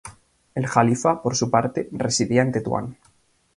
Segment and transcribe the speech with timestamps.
[0.55, 2.97] El jalifa, por su parte, residía en Tetuán.